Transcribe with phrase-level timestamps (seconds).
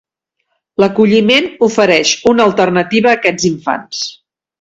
[0.83, 4.01] L'acolliment ofereix una alternativa a aquests infants.